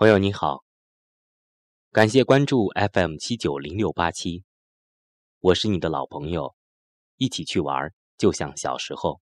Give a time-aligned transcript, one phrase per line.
[0.00, 0.62] 朋友你好，
[1.90, 4.44] 感谢关注 FM 七九零六八七，
[5.40, 6.54] 我是你的老朋友，
[7.16, 9.20] 一起去玩就像小时候。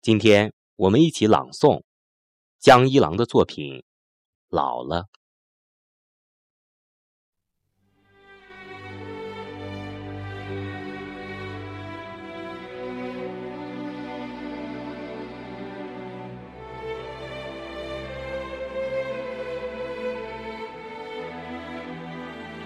[0.00, 1.82] 今天我们一起朗诵
[2.58, 3.74] 江一郎的作品
[4.48, 5.02] 《老了》。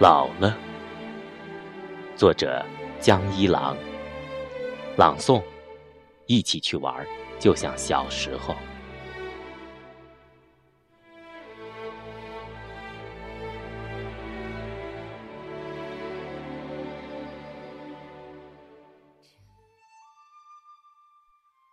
[0.00, 0.56] 老了，
[2.16, 2.64] 作者
[3.00, 3.76] 江一郎。
[4.96, 5.42] 朗诵，
[6.26, 7.06] 一起去玩，
[7.38, 8.56] 就像小时候。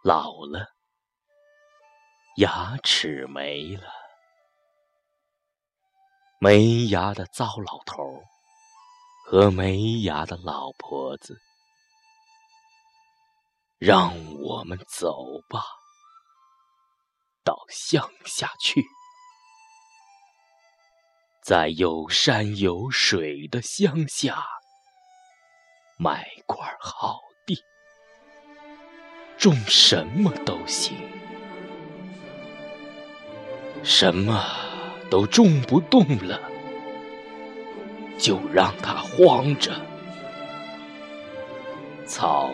[0.03, 0.69] 老了，
[2.37, 3.98] 牙齿没了。
[6.41, 8.23] 没牙的糟老头
[9.25, 11.37] 和没牙的老婆子，
[13.77, 15.13] 让我们走
[15.49, 15.61] 吧，
[17.43, 18.81] 到乡下去，
[21.43, 24.41] 在有山有水的乡下，
[25.97, 27.61] 买块好地，
[29.37, 30.95] 种什么都行，
[33.83, 34.68] 什么？
[35.09, 36.39] 都种不动了，
[38.17, 39.71] 就让它荒着。
[42.05, 42.51] 草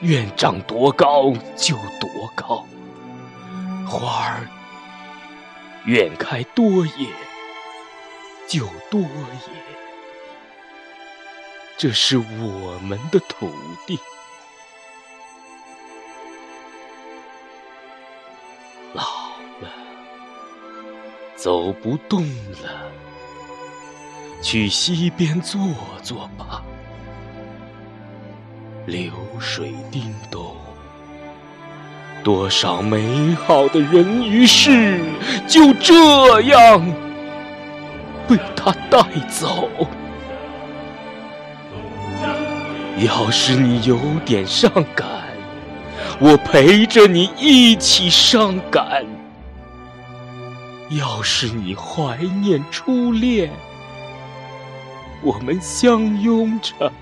[0.00, 2.66] 愿长多高就多高，
[3.86, 4.48] 花儿
[5.86, 7.08] 愿开多野
[8.48, 9.52] 就多野。
[11.78, 13.50] 这是我们的土
[13.86, 13.98] 地。
[21.46, 22.22] 走不动
[22.64, 22.90] 了，
[24.42, 25.60] 去溪边坐
[26.02, 26.60] 坐吧。
[28.84, 30.56] 流水叮咚，
[32.24, 35.00] 多少美好的人与事
[35.46, 36.84] 就这样
[38.26, 39.68] 被他带走。
[42.98, 45.06] 要是你有点伤感，
[46.18, 49.06] 我陪着你一起伤感。
[50.90, 53.50] 要是你怀念初恋，
[55.20, 56.92] 我们相拥着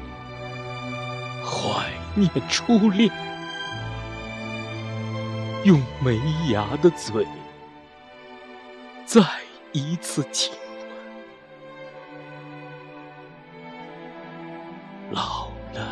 [1.44, 1.84] 怀
[2.14, 3.10] 念初恋，
[5.64, 6.18] 用没
[6.48, 7.26] 牙的嘴
[9.04, 9.20] 再
[9.72, 10.60] 一次亲吻。
[15.10, 15.86] 老了，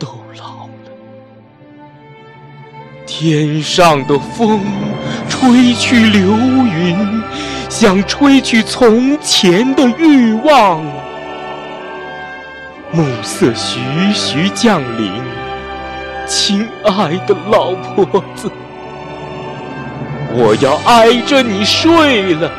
[0.00, 0.90] 都老了，
[3.06, 4.60] 天上的风。
[5.28, 7.22] 吹去流云，
[7.68, 10.82] 想吹去从前的欲望。
[12.90, 13.80] 暮色徐
[14.14, 15.12] 徐降临，
[16.26, 18.50] 亲爱的老婆子，
[20.32, 22.50] 我要挨着你睡了。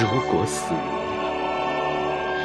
[0.00, 0.80] 如果死了，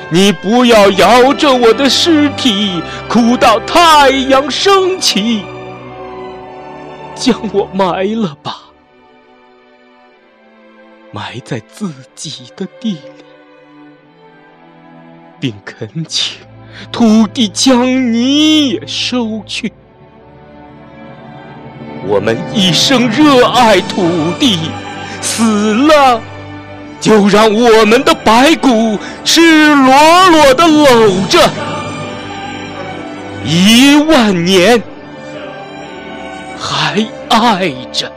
[0.09, 5.45] 你不要摇着我的尸体哭到太阳升起。
[7.19, 8.57] 将我埋了吧，
[11.11, 13.25] 埋在自己的地里，
[15.39, 16.45] 并恳请
[16.91, 19.73] 土地将你也收去。
[22.05, 24.69] 我们一生热爱土地，
[25.19, 26.21] 死了
[27.01, 31.49] 就让我们的白骨赤裸裸的搂着
[33.43, 34.81] 一万年。
[36.57, 38.16] 还爱着。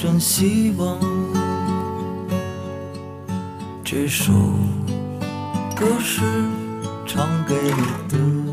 [0.00, 0.96] 真希望
[3.84, 4.32] 这首
[5.74, 6.20] 歌是
[7.04, 8.47] 唱给你的。